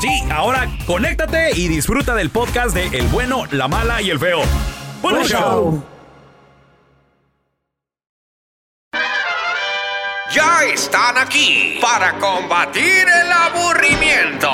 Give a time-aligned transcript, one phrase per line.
[0.00, 4.40] Sí, ahora conéctate y disfruta del podcast de El bueno, la mala y el feo.
[5.00, 5.40] ¡Buen Buen show!
[5.40, 5.84] show.
[10.34, 14.50] ya están aquí para combatir el aburrimiento.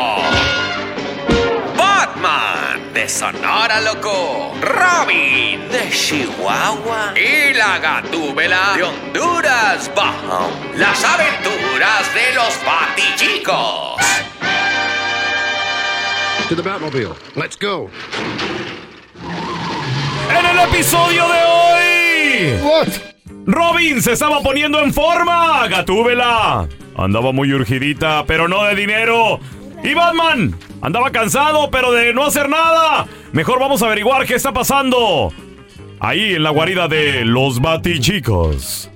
[1.76, 10.50] Batman de Sonora Loco, Robin de Chihuahua y la Gatúbela de Honduras Bajo.
[10.74, 13.96] Las aventuras de los Batichicos.
[16.48, 17.14] To the Batmobile.
[17.36, 17.90] Let's go.
[20.30, 22.88] En el episodio de hoy, What?
[23.46, 25.66] Robin se estaba poniendo en forma.
[25.68, 26.66] Gatúbela
[26.96, 29.40] andaba muy urgidita, pero no de dinero.
[29.84, 33.06] Y Batman andaba cansado, pero de no hacer nada.
[33.32, 35.32] Mejor vamos a averiguar qué está pasando.
[36.00, 38.90] Ahí en la guarida de los Batichicos.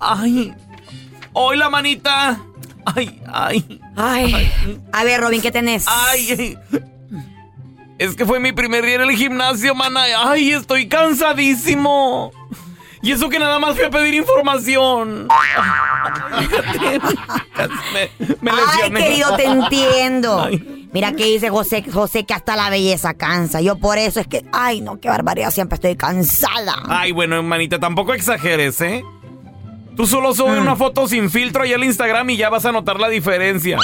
[0.00, 0.52] Ay,
[1.32, 2.40] hoy la manita.
[2.94, 5.84] Ay, ay, Ay, a ver, Robin, ¿qué tenés?
[5.88, 6.56] ay.
[7.98, 10.02] Es que fue mi primer día en el gimnasio, mana.
[10.30, 12.30] Ay, estoy cansadísimo.
[13.02, 15.26] Y eso que nada más fui a pedir información.
[17.92, 18.10] me,
[18.40, 18.56] me Ay,
[18.90, 19.00] lesioné.
[19.00, 20.42] querido, te entiendo.
[20.42, 20.88] Ay.
[20.92, 23.60] Mira que dice José, José que hasta la belleza cansa.
[23.60, 26.76] Yo por eso es que, ay, no, qué barbaridad, siempre estoy cansada.
[26.88, 29.04] Ay, bueno, hermanita, tampoco exageres, ¿eh?
[29.98, 33.00] Tú solo sube una foto sin filtro ahí al Instagram y ya vas a notar
[33.00, 33.78] la diferencia.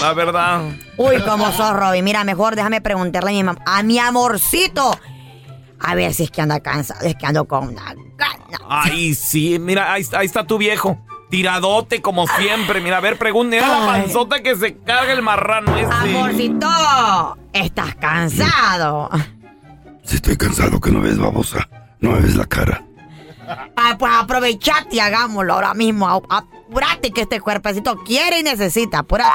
[0.00, 0.62] La verdad.
[0.96, 2.04] Uy, cómo sos, Robin.
[2.04, 4.98] Mira, mejor déjame preguntarle a mi, mam- a mi amorcito.
[5.78, 8.58] A ver si es que anda cansado, es que ando con una gana.
[8.68, 10.98] Ay, sí, mira, ahí, ahí está tu viejo.
[11.30, 12.80] Tiradote como siempre.
[12.80, 15.94] Mira, a ver, pregúntale a la panzota que se carga el marrano este.
[15.94, 19.08] Amorcito, ¿estás cansado?
[20.02, 21.68] Si estoy cansado que no ves babosa.
[22.00, 22.82] No me ves la cara.
[23.90, 26.08] Ah, pues aprovechate y hagámoslo ahora mismo.
[26.08, 28.98] A- Apúrate que este cuerpecito quiere y necesita.
[29.00, 29.30] Apúrate.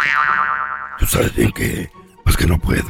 [1.00, 1.92] Tú sabes bien que...
[2.24, 2.88] Pues que no puedo.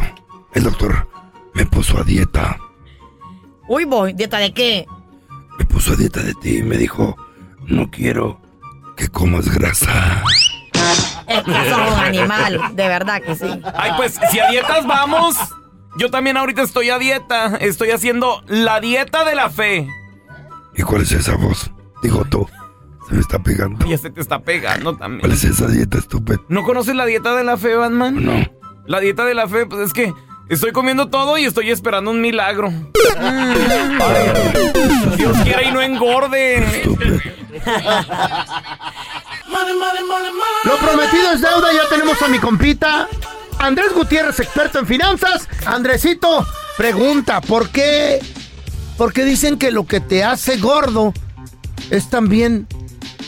[0.53, 1.07] El doctor
[1.53, 2.57] me puso a dieta.
[3.67, 4.85] Uy, voy, ¿dieta de qué?
[5.57, 7.15] Me puso a dieta de ti y me dijo...
[7.65, 8.41] No quiero
[8.97, 10.21] que comas grasa.
[11.27, 13.47] Es que sos un animal, de verdad que sí.
[13.73, 15.37] Ay, pues si a dietas vamos.
[15.97, 17.55] Yo también ahorita estoy a dieta.
[17.61, 19.87] Estoy haciendo la dieta de la fe.
[20.75, 21.69] ¿Y cuál es esa voz?
[22.01, 22.47] Digo tú.
[23.07, 23.85] Se me está pegando.
[23.85, 25.21] Ya se te está pegando también.
[25.21, 26.39] ¿Cuál es esa dieta estúpida?
[26.47, 28.23] ¿No conoces la dieta de la fe, Batman?
[28.23, 28.47] No.
[28.85, 30.13] La dieta de la fe, pues es que
[30.49, 32.71] estoy comiendo todo y estoy esperando un milagro.
[33.19, 33.53] Ay,
[35.17, 36.65] Dios quiera y no engorde.
[40.63, 43.07] Lo prometido es deuda, ya tenemos a mi compita.
[43.59, 45.47] Andrés Gutiérrez, experto en finanzas.
[45.65, 46.45] Andresito,
[46.77, 48.19] pregunta, ¿por qué?
[48.97, 51.13] ¿Por qué dicen que lo que te hace gordo
[51.89, 52.67] es también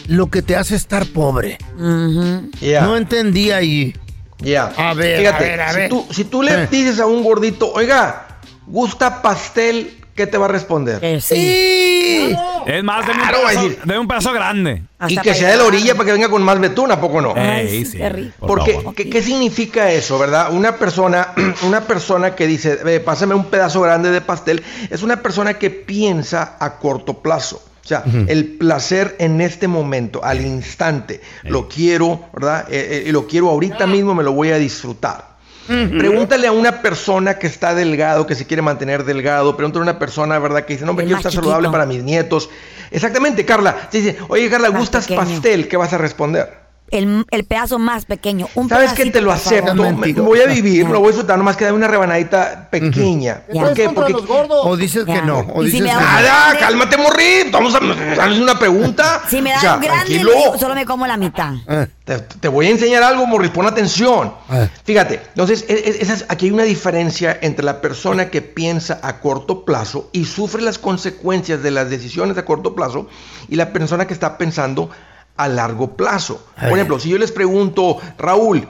[0.07, 1.57] lo que te hace estar pobre?
[1.77, 3.95] No entendía y...
[4.39, 4.73] ya.
[4.77, 5.89] A ver, Fíjate, a ver, a si, ver.
[5.89, 6.67] Tú, si tú le Eh.
[6.69, 10.04] dices a un gordito, oiga, ¿gusta pastel?
[10.15, 10.99] ¿Qué te va a responder?
[11.01, 11.35] Que sí.
[11.35, 12.35] ¡Sí!
[12.65, 14.83] Es más, deme un, Claro, pedazo, decir- un pedazo grande.
[15.07, 17.33] y que sea de la orilla para que venga con más betún, ¿a poco no?
[17.35, 17.99] Ay, Ey, sí,
[18.39, 18.79] por Porque.
[18.95, 20.51] ¿qué, qué significa eso, verdad?
[20.53, 21.33] Una persona,
[21.63, 25.69] una persona que dice, "Ve, pásame un pedazo grande de pastel, es una persona que
[25.69, 27.61] piensa a corto plazo.
[27.83, 32.65] O sea, el placer en este momento, al instante, lo quiero, ¿verdad?
[32.71, 35.34] Eh, eh, y lo quiero ahorita mismo, me lo voy a disfrutar.
[35.67, 39.55] Pregúntale a una persona que está delgado, que se quiere mantener delgado.
[39.57, 40.65] Pregúntale a una persona, ¿verdad?
[40.65, 42.49] Que dice, no, me quiero estar saludable para mis nietos.
[42.91, 43.89] Exactamente, Carla.
[43.91, 45.21] Dice, oye, Carla, Más ¿gustas pequeño.
[45.21, 45.67] pastel?
[45.67, 46.64] ¿Qué vas a responder?
[46.91, 48.47] El, el pedazo más pequeño.
[48.55, 48.97] Un ¿Sabes qué?
[48.97, 49.91] pedacito, Te lo acepto.
[49.93, 53.41] Me, voy a vivir, lo voy a disfrutar, nomás que dame una rebanadita pequeña.
[53.51, 53.61] Ya.
[53.61, 53.89] ¿Por qué?
[53.89, 54.13] Porque...
[54.49, 55.39] O dices que no.
[55.53, 55.93] O si dices que.
[55.93, 57.49] Nada, cálmate, morri.
[57.51, 59.21] Vamos a hacerles una pregunta.
[59.27, 61.53] Si me dan O sea, grande, digo, solo me como la mitad.
[61.67, 64.33] Eh, Te, te voy a enseñar algo, Morris, pon atención.
[64.47, 64.67] Ah.
[64.83, 68.99] Fíjate, entonces, e- e- esa es- aquí hay una diferencia entre la persona que piensa
[69.01, 73.07] a corto plazo y sufre las consecuencias de las decisiones a corto plazo
[73.49, 74.89] y la persona que está pensando
[75.37, 76.45] a largo plazo.
[76.59, 78.67] Por ejemplo, si yo les pregunto, Raúl,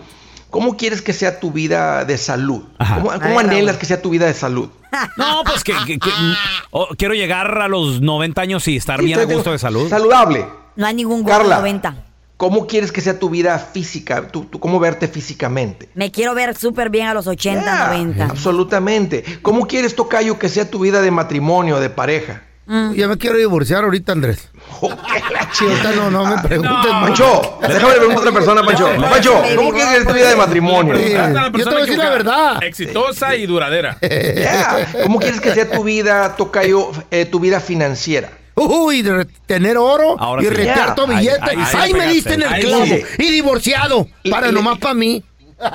[0.50, 2.64] ¿cómo quieres que sea tu vida de salud?
[2.78, 2.96] Ajá.
[2.96, 3.80] ¿Cómo, cómo Ay, anhelas Raúl.
[3.80, 4.70] que sea tu vida de salud?
[5.18, 6.10] No, pues que, que- que-
[6.72, 9.90] oh, quiero llegar a los 90 años y estar Sí, bien a gusto de salud.
[9.90, 10.46] Saludable.
[10.78, 11.58] No hay ningún gordo Carla.
[11.58, 11.96] 90.
[12.38, 14.28] ¿Cómo quieres que sea tu vida física?
[14.30, 15.90] ¿Tú, tú cómo verte físicamente?
[15.96, 18.26] Me quiero ver súper bien a los 80, Yeah, 90.
[18.26, 19.24] Absolutamente.
[19.42, 22.44] ¿Cómo quieres, Tocayo, que sea tu vida de matrimonio, de pareja?
[22.68, 24.50] Ya me quiero divorciar ahorita, Andrés.
[24.82, 27.42] Ahorita no, no me preguntes mucho.
[27.42, 28.90] Pancho, déjame preguntar a otra persona, Pancho.
[29.10, 30.96] Pancho, ¿cómo quieres que sea tu vida de matrimonio?
[30.98, 31.12] Sí.
[31.14, 32.64] Yo te voy a decir la verdad.
[32.64, 33.98] Exitosa y duradera.
[34.36, 34.88] Yeah.
[35.04, 38.32] ¿Cómo quieres que sea tu vida, Tocayo, eh, tu vida financiera?
[38.56, 40.52] Uy, de tener oro Ahora y sí.
[40.52, 41.58] retear tu Ahí- billete.
[41.78, 42.86] ahí me diste en el clavo.
[42.86, 43.04] sí.
[43.20, 44.08] Y divorciado.
[44.24, 45.24] Y- para y- nomás para mí.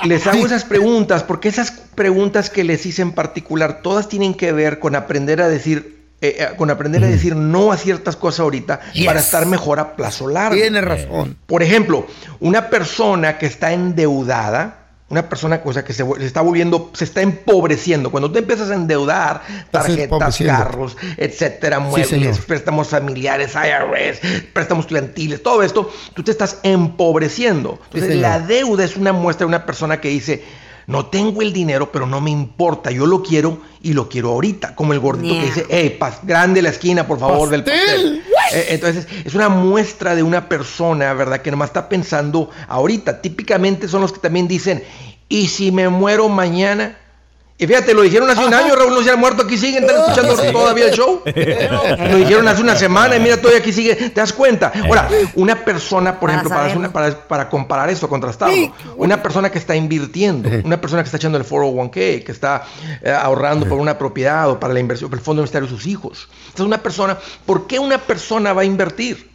[0.04, 4.52] Les hago esas preguntas porque esas preguntas que les hice en particular, todas tienen que
[4.52, 8.40] ver con aprender a decir, eh, eh, con aprender a decir no a ciertas cosas
[8.40, 9.06] ahorita Yes.
[9.06, 10.54] para estar mejor a plazo largo.
[10.54, 11.36] Tienes razón.
[11.46, 12.06] Por ejemplo,
[12.40, 18.10] una persona que está endeudada, una persona cosa que se, está volviendo, se está empobreciendo.
[18.10, 24.20] Cuando tú empiezas a endeudar tarjetas, carros, etcétera, muebles, préstamos familiares, IRS,
[24.52, 27.80] préstamos estudiantiles, todo esto, tú te estás empobreciendo.
[27.92, 30.44] Entonces, la deuda es una muestra de una persona que dice,
[30.90, 34.74] no tengo el dinero, pero no me importa, yo lo quiero y lo quiero ahorita.
[34.74, 35.40] Como el gordito Yeah.
[35.42, 38.22] que dice, hey, pas- grande la esquina, por favor, del Pastel.
[38.34, 38.60] pastel.
[38.60, 41.40] Eh, Entonces, es una muestra de una persona, ¿verdad?
[41.42, 43.22] Que nomás está pensando ahorita.
[43.22, 44.82] Típicamente son los que también dicen,
[45.28, 46.96] ¿y si me muero mañana?
[47.60, 50.00] Y fíjate, lo dijeron hace un año, Raúl no se ha muerto, aquí siguen, están
[50.00, 51.22] escuchando todavía el show.
[51.26, 54.72] Lo dijeron hace una semana y mira, todavía aquí sigue, ¿te das cuenta?
[54.82, 59.50] Ahora, una persona, por Para ejemplo, para, una- para, para comparar esto, contrastarlo, una persona
[59.50, 62.64] que está invirtiendo, una persona que está echando el 401k, que está
[63.02, 65.86] eh, ahorrando por una propiedad o para la inversión, para el fondo universitario de sus
[65.86, 66.28] hijos.
[66.46, 69.29] Entonces, una persona, ¿por qué una persona va a invertir?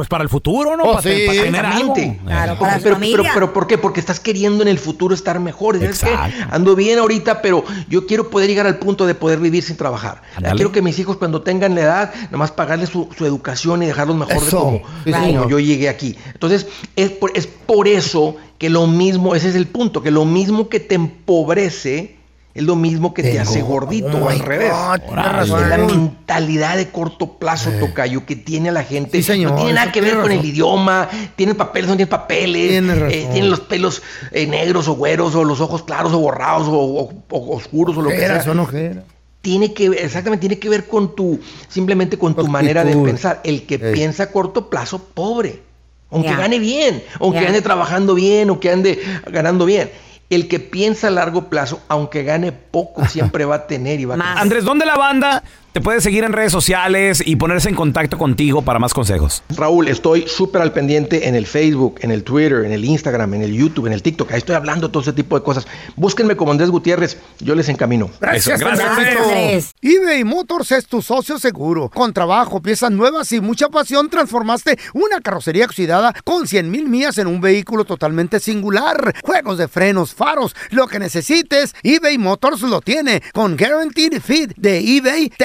[0.00, 0.84] Pues para el futuro, ¿no?
[0.84, 1.24] Oh, para, sí.
[1.26, 1.92] para tener algo.
[1.94, 2.20] Exactamente.
[2.24, 3.76] Claro, para pero, pero, pero, ¿por qué?
[3.76, 5.78] Porque estás queriendo en el futuro estar mejor.
[5.78, 6.16] ¿Sabes qué?
[6.50, 10.22] Ando bien ahorita, pero yo quiero poder llegar al punto de poder vivir sin trabajar.
[10.54, 14.16] Quiero que mis hijos cuando tengan la edad, nomás pagarles su, su educación y dejarlos
[14.16, 15.50] mejor de como, Sí, señor.
[15.50, 16.16] yo llegué aquí.
[16.32, 20.24] Entonces, es por, es por eso que lo mismo, ese es el punto, que lo
[20.24, 22.16] mismo que te empobrece
[22.52, 24.72] es lo mismo que te hace gordito, Oh al revés.
[24.72, 29.18] God, Es la mentalidad de corto plazo, tocayo, que tiene la gente.
[29.18, 31.96] Sí, señor, no tiene nada eso que ver tiene con el idioma, tienen papeles, no
[31.96, 34.02] tienen papeles, Tiene eh, tienen los pelos
[34.32, 38.02] eh, negros o güeros, o los ojos claros o borrados, o, o- o oscuros, o
[38.02, 38.42] lo que sea.
[38.42, 39.04] son ojeras.
[39.42, 42.52] Tiene que ver, exactamente, tiene que ver con tu, simplemente con tu Actitud.
[42.52, 43.40] manera de pensar.
[43.44, 45.62] El que piensa a corto plazo, pobre.
[46.10, 47.46] Aunque gane bien, aunque Ya.
[47.46, 49.00] ande trabajando bien, o que ande
[49.30, 49.90] ganando bien.
[50.30, 54.14] El que piensa a largo plazo, aunque gane poco, siempre va a tener y va
[54.14, 54.40] a.
[54.40, 58.62] Andrés, ¿dónde la banda te puede seguir en redes sociales y ponerse en contacto contigo
[58.62, 59.42] para más consejos?
[59.50, 63.42] Raúl, estoy súper al pendiente en el Facebook, en el Twitter, en el Instagram, en
[63.42, 64.32] el YouTube, en el TikTok.
[64.32, 65.66] Ahí estoy hablando todo ese tipo de cosas.
[65.94, 68.10] Búsquenme como Andrés Gutiérrez, yo les encamino.
[68.20, 68.88] Gracias, Eso, gracias.
[68.88, 69.74] Andrés.
[69.80, 71.88] eBay Motors es tu socio seguro.
[71.88, 77.18] Con trabajo, piezas nuevas y mucha pasión, transformaste una carrocería oxidada con 100 mil millas
[77.18, 79.14] en un vehículo totalmente singular.
[79.22, 83.22] Juegos de frenos, faros, lo que necesites, eBay Motors lo tiene.
[83.32, 85.44] Con Guaranteed Fit de eBay, te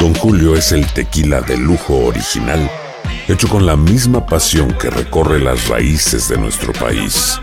[0.00, 2.70] Don Julio es el tequila de lujo original,
[3.28, 7.38] hecho con la misma pasión que recorre las raíces de nuestro país.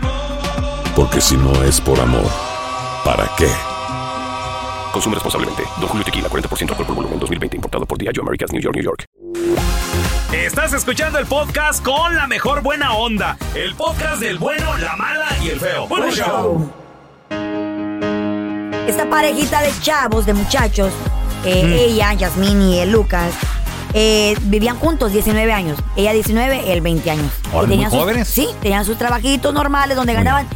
[0.96, 2.28] Porque si no es por amor,
[3.04, 3.46] ¿para qué?
[4.92, 5.62] Consume responsablemente.
[5.78, 7.56] Don Julio Tequila, 40% alcohol por volumen, 2020.
[7.58, 9.04] Importado por Diageo Americas, New York, New York.
[10.32, 13.38] Estás escuchando el podcast con la mejor buena onda.
[13.54, 15.86] El podcast del bueno, la mala y el feo.
[15.86, 16.72] Bueno, show.
[18.88, 20.92] Esta parejita de chavos, de muchachos,
[21.44, 21.72] eh, Mm.
[21.72, 23.32] ella, Yasmín y el Lucas,
[23.94, 25.78] eh, vivían juntos 19 años.
[25.96, 27.32] Ella 19, él 20 años.
[27.46, 28.28] Y tenían muy sus- jóvenes.
[28.28, 30.46] Sí, tenían sus trabajitos normales donde ganaban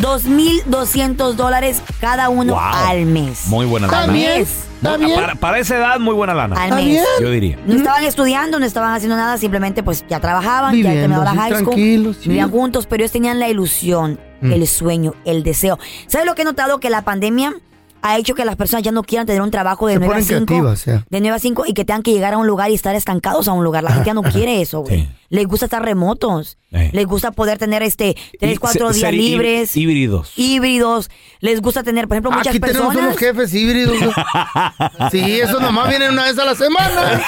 [0.00, 2.62] 2.200 dólares cada uno Wow.
[2.62, 3.46] al mes.
[3.46, 4.00] Muy buena lana.
[4.26, 5.14] está bien.
[5.14, 6.56] Para, para esa edad, muy buena lana.
[6.56, 7.04] Al mes.
[7.20, 7.58] Yo diría.
[7.66, 11.30] No estaban estudiando, no estaban haciendo nada, simplemente pues ya trabajaban, ya Viviendo terminaron la
[11.30, 12.28] así, high school, tranquilos, sí.
[12.28, 14.52] vivían juntos, pero ellos tenían la ilusión, Mm.
[14.52, 15.78] el sueño, el deseo.
[16.06, 16.80] ¿Sabes lo que he notado?
[16.80, 17.54] Que la pandemia
[18.02, 20.14] ha hecho que las personas ya no quieran tener un trabajo de Se 9 a
[20.16, 20.46] ponen 5.
[20.46, 21.04] creativas, ya.
[21.08, 23.48] De 9 a 5 y que tengan que llegar a un lugar y estar estancados
[23.48, 23.82] a un lugar.
[23.84, 25.02] La gente ya no quiere eso, güey.
[25.02, 25.08] Sí.
[25.28, 26.56] Les gusta estar remotos.
[26.70, 29.76] Les gusta poder tener este Y 3, 4 se- días libres.
[29.76, 30.32] Híbridos.
[30.36, 31.10] Híbridos.
[31.40, 33.96] Les gusta tener, por ejemplo, muchas Aquí tenemos unos jefes híbridos.
[35.10, 37.20] Sí, eso nomás vienen una vez a la semana.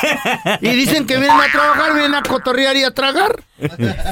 [0.60, 3.42] Y dicen que vienen a trabajar, vienen a cotorrear y a tragar.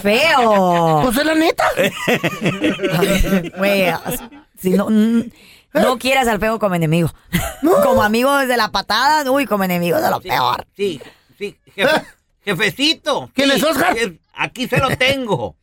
[0.03, 1.01] Feo.
[1.05, 1.65] Pues es la neta.
[3.59, 3.85] Güey,
[4.61, 5.23] si no, mm,
[5.73, 7.11] no quieras al feo como enemigo.
[7.83, 10.67] Como amigo desde la patada, uy, como enemigo de lo peor.
[10.77, 11.01] Sí,
[11.39, 12.07] sí, jefe-
[12.45, 13.31] jefecito.
[13.35, 13.95] ¿Quién sí, es Oscar?
[14.35, 15.57] Aquí se lo tengo.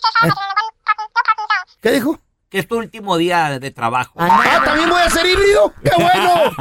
[1.81, 2.19] ¿Qué dijo?
[2.49, 4.13] Que es tu último día de, de trabajo.
[4.17, 5.73] Ah, también voy a ser híbrido.
[5.83, 6.51] ¡Qué bueno!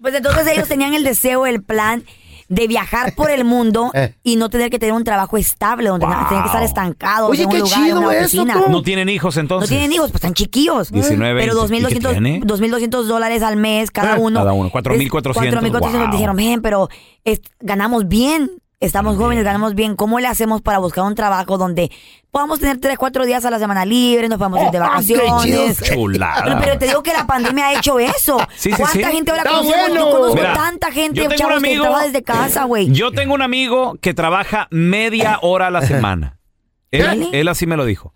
[0.00, 2.04] Pues entonces ellos tenían el deseo, el plan
[2.48, 4.14] de viajar por el mundo Eh.
[4.22, 6.14] y no tener que tener un trabajo estable, donde Wow.
[6.28, 8.44] tenían que estar estancados Oye, en un qué lugar, chido en una eso.
[8.68, 9.68] No tienen hijos No entonces.
[9.68, 10.90] tienen hijos, pues están chiquillos.
[10.90, 11.76] 19, Pero 20.
[11.76, 12.40] ¿Y qué 2.200 tiene?
[12.40, 14.40] 2.200 dólares al mes cada Eh, uno.
[14.40, 15.80] cada uno, Es 4.400, 4.400.
[16.08, 16.10] wow.
[16.12, 16.88] Dijeron, "Men, pero
[17.24, 18.50] es- ganamos bien.
[18.80, 19.96] Estamos jóvenes, ganamos bien.
[19.96, 21.90] ¿Cómo le hacemos para buscar un trabajo donde
[22.30, 25.00] podamos tener 3, 4 días a la semana libre, nos podamos ir de Oh, ah,
[25.04, 25.82] qué vacaciones?
[25.82, 26.44] Chulada.
[26.44, 28.38] Pero, pero te digo que la pandemia ha hecho eso.
[28.54, 29.74] Sí, sí, ¿Cuánta gente ahora conocemos?
[29.88, 29.94] bueno.
[29.96, 32.92] Yo conozco Mira, tanta gente, yo tengo un chavos, que amigo- trabaja desde casa, güey.
[32.92, 36.38] Yo tengo un amigo que trabaja media hora a la semana.
[36.92, 38.14] Él, él así me lo dijo.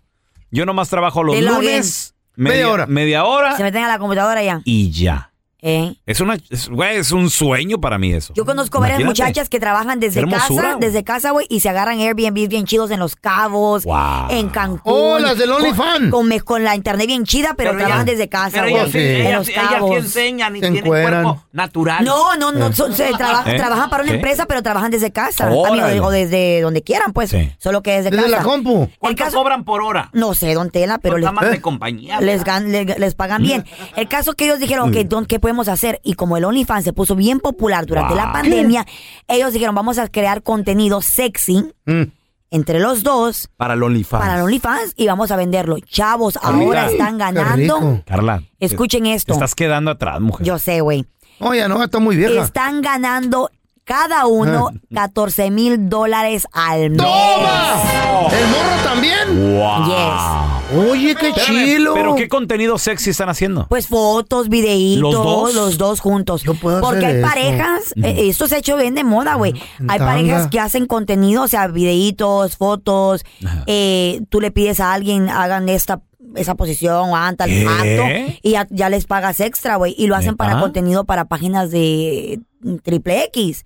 [0.49, 2.85] Yo nomás trabajo los lunes, Media media, hora.
[2.87, 4.61] media hora Se meten a la computadora ya.
[4.63, 5.32] y ya.
[5.65, 5.95] ¿Eh?
[6.05, 8.33] Es una, es, güey, es un sueño para mí eso.
[8.35, 9.23] Yo conozco varias Imagínate.
[9.31, 10.85] muchachas que trabajan desde hermosura, casa, güey.
[10.87, 14.27] desde casa, güey, y se agarran Airbnb bien chidos en Los Cabos, Wow.
[14.29, 14.81] en Cancún.
[14.93, 16.11] Oh, las del OnlyFans.
[16.11, 18.75] Con, con, con la internet bien chida, pero, Pero trabajan ellas- desde casa, Pero güey.
[18.75, 18.97] ellas, sí.
[18.99, 19.97] En ellas, Los ellas sí Cabos.
[19.97, 21.23] enseñan y Se tienen encueran.
[21.23, 22.03] cuerpo natural.
[22.03, 23.55] No, no, no, son- se traba- ¿Eh?
[23.55, 24.15] trabajan para una ¿Sí?
[24.17, 25.45] empresa, pero trabajan desde casa.
[25.47, 27.29] Amigo, o desde donde quieran, pues.
[27.29, 27.51] Sí.
[27.57, 28.37] Solo que desde, Desde casa.
[28.37, 28.89] la compu.
[28.99, 30.09] ¿Cuánto caso- cobran por hora?
[30.11, 31.51] No sé, don Tela, pero Pues les, ¿Eh?
[31.51, 32.19] de compañía.
[32.19, 32.63] les, ¿verdad?
[32.63, 33.63] gan- le- les pagan bien.
[33.95, 35.99] El caso que ellos dijeron que don, ¿qué podemos hacer?
[36.03, 38.85] Y como el OnlyFans se puso bien popular durante la pandemia,
[39.27, 42.03] ellos dijeron, vamos a crear contenido sexy Mm.
[42.51, 44.21] entre los dos Para el OnlyFans.
[44.23, 45.77] para el OnlyFans y vamos a venderlo.
[45.79, 46.65] Chavos, Carlita.
[46.65, 48.01] ahora están ganando.
[48.05, 48.41] Carla.
[48.59, 49.27] Escuchen esto.
[49.27, 50.45] Te estás quedando atrás, mujer.
[50.45, 51.05] Yo sé, güey.
[51.39, 52.43] Oye, no, está muy vieja.
[52.43, 53.49] Están ganando
[53.83, 56.97] cada uno 14 mil dólares al mes.
[56.99, 58.29] ¡Toma!
[58.31, 59.57] ¿El morro también?
[59.57, 59.85] Wow.
[59.85, 60.52] Yes.
[60.75, 61.93] Oye, qué Espérame, chilo.
[61.93, 63.67] Pero qué contenido sexy están haciendo.
[63.69, 65.77] Pues fotos, videitos, ¿Los ¿Los dos?
[65.77, 65.99] dos?
[65.99, 66.43] juntos.
[66.43, 67.27] Yo puedo Porque hacer hay eso.
[67.27, 69.53] parejas, eh, esto se ha hecho bien de moda, güey.
[69.87, 70.05] Hay tanga.
[70.05, 73.23] parejas que hacen contenido, o sea, videitos, fotos.
[73.67, 76.01] eh, tú le pides a alguien, hagan esta
[76.35, 77.67] esa posición o hagan tal ¿Qué?
[77.67, 79.93] acto y ya, ya les pagas extra, güey.
[79.97, 80.61] Y lo hacen para ¿Neta?
[80.61, 82.43] contenido para páginas de mm,
[82.83, 83.65] triple X.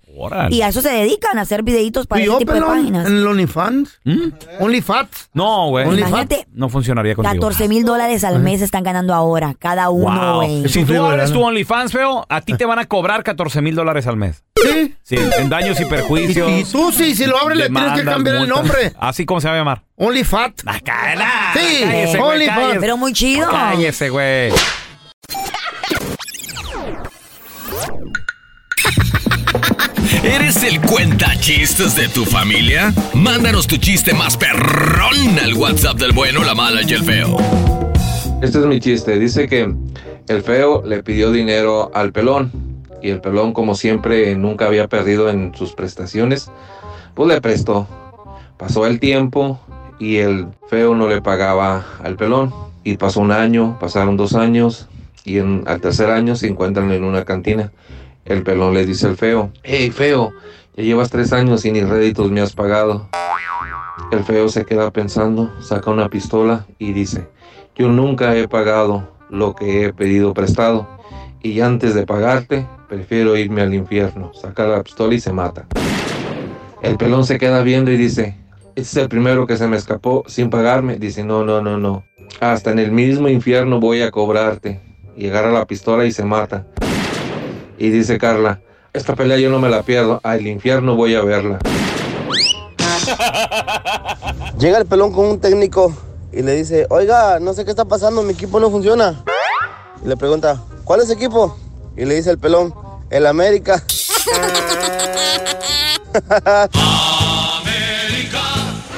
[0.50, 3.06] Y a eso se dedican, a hacer videitos para ¿Y ese tipo de páginas.
[3.06, 4.00] ¿En el OnlyFans?
[4.04, 4.28] ¿Mm?
[4.60, 5.30] ¿OnlyFats?
[5.34, 5.86] No, güey.
[5.86, 6.10] OnlyFans.
[6.10, 7.34] Imagínate, No funcionaría contigo.
[7.34, 10.36] 14 mil dólares al mes están ganando ahora, cada uno, Wow.
[10.36, 10.68] güey.
[10.68, 14.06] Si tú abres tu OnlyFans, feo, a ti te van a cobrar 14 mil dólares
[14.06, 14.44] al mes.
[14.56, 14.94] Sí.
[15.02, 16.50] Sí, en daños y perjuicios.
[16.50, 18.92] Y tú sí, si lo abres le tienes que cambiar el nombre.
[18.98, 19.82] Así como se va a llamar.
[19.96, 20.52] OnlyFat.
[20.66, 21.52] Ah.
[21.54, 21.84] Sí,
[22.18, 22.56] OnlyFans.
[22.58, 22.80] cállese.
[22.80, 23.48] Pero muy chido.
[23.50, 24.50] Cállese, güey.
[30.28, 32.92] ¿Eres el cuenta chistes de tu familia?
[33.14, 37.38] Mándanos tu chiste más perrón al WhatsApp del bueno, la mala y el feo.
[38.42, 39.18] Este es mi chiste.
[39.18, 39.74] Dice que
[40.28, 42.52] el feo le pidió dinero al pelón
[43.00, 46.50] y el pelón, como siempre, nunca había perdido en sus prestaciones,
[47.14, 47.86] pues le prestó.
[48.58, 49.58] Pasó el tiempo
[49.98, 52.52] y el feo no le pagaba al pelón.
[52.84, 54.88] Y pasó un año, pasaron dos años
[55.24, 57.72] y en, al tercer año se encuentran en una cantina.
[58.28, 60.34] El pelón le dice al feo, hey feo,
[60.76, 63.08] ya llevas tres años y ni réditos me has pagado.
[64.12, 67.26] El feo se queda pensando, saca una pistola y dice,
[67.74, 70.86] yo nunca he pagado lo que he pedido prestado
[71.42, 74.34] y antes de pagarte prefiero irme al infierno.
[74.34, 75.66] Saca la pistola y se mata.
[76.82, 78.36] El pelón se queda viendo y dice,
[78.76, 80.98] este es el primero que se me escapó sin pagarme.
[80.98, 82.04] Dice, no, no, no, no.
[82.40, 84.82] Hasta en el mismo infierno voy a cobrarte.
[85.16, 86.66] Y agarra la pistola y se mata.
[87.78, 88.60] Y dice Carla,
[88.92, 91.60] esta pelea yo no me la pierdo, al infierno voy a verla.
[94.58, 95.96] Llega el pelón con un técnico
[96.32, 99.22] y le dice, oiga, no sé qué está pasando, mi equipo no funciona.
[100.04, 101.56] Y le pregunta, ¿cuál es equipo?
[101.96, 102.74] Y le dice el pelón,
[103.10, 103.84] el América.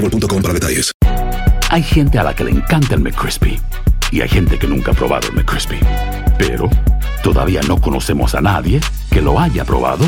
[0.00, 0.92] para detalles.
[1.70, 3.60] Hay gente a la que le encanta el McCrispy
[4.10, 5.78] y hay gente que nunca ha probado el McCrispy.
[6.38, 6.68] Pero
[7.22, 10.06] todavía no conocemos a nadie que lo haya probado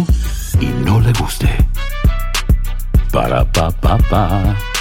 [0.61, 1.49] y no le guste.
[3.13, 4.72] Para pa pa pa.